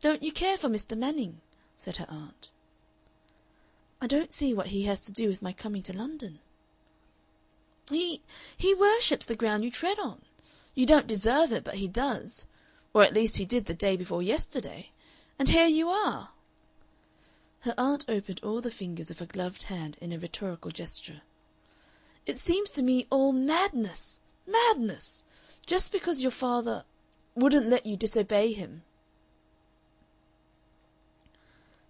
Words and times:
"Don't 0.00 0.22
you 0.22 0.32
care 0.32 0.58
for 0.58 0.68
Mr. 0.68 0.98
Manning?" 0.98 1.40
said 1.78 1.96
her 1.96 2.04
aunt. 2.10 2.50
"I 4.02 4.06
don't 4.06 4.34
see 4.34 4.52
what 4.52 4.66
he 4.66 4.82
has 4.82 5.00
to 5.00 5.12
do 5.12 5.28
with 5.28 5.40
my 5.40 5.54
coming 5.54 5.82
to 5.84 5.96
London?" 5.96 6.40
"He 7.88 8.20
he 8.54 8.74
worships 8.74 9.24
the 9.24 9.34
ground 9.34 9.64
you 9.64 9.70
tread 9.70 9.98
on. 9.98 10.20
You 10.74 10.84
don't 10.84 11.06
deserve 11.06 11.52
it, 11.52 11.64
but 11.64 11.76
he 11.76 11.88
does. 11.88 12.44
Or 12.92 13.02
at 13.02 13.14
least 13.14 13.38
he 13.38 13.46
did 13.46 13.64
the 13.64 13.72
day 13.72 13.96
before 13.96 14.22
yesterday. 14.22 14.90
And 15.38 15.48
here 15.48 15.66
you 15.66 15.88
are!" 15.88 16.32
Her 17.60 17.72
aunt 17.78 18.04
opened 18.06 18.40
all 18.42 18.60
the 18.60 18.70
fingers 18.70 19.10
of 19.10 19.20
her 19.20 19.26
gloved 19.26 19.62
hand 19.62 19.96
in 20.02 20.12
a 20.12 20.18
rhetorical 20.18 20.70
gesture. 20.70 21.22
"It 22.26 22.36
seems 22.38 22.70
to 22.72 22.82
me 22.82 23.06
all 23.08 23.32
madness 23.32 24.20
madness! 24.46 25.22
Just 25.64 25.92
because 25.92 26.20
your 26.20 26.30
father 26.30 26.84
wouldn't 27.34 27.70
let 27.70 27.86
you 27.86 27.96
disobey 27.96 28.52
him!" 28.52 28.82